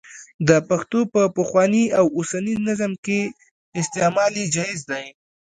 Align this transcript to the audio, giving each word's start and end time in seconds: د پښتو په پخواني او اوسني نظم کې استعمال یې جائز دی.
د 0.47 0.51
پښتو 0.69 0.99
په 1.13 1.21
پخواني 1.37 1.83
او 1.99 2.05
اوسني 2.17 2.55
نظم 2.67 2.91
کې 3.05 3.19
استعمال 3.81 4.31
یې 4.41 4.45
جائز 4.55 4.81
دی. 4.91 5.05